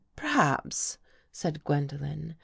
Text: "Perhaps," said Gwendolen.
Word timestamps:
"Perhaps," 0.15 0.97
said 1.31 1.63
Gwendolen. 1.63 2.33